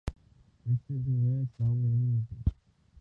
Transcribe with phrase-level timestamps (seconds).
[0.65, 2.35] بیشتر دنیائے اسلام میں نہیں ملتی۔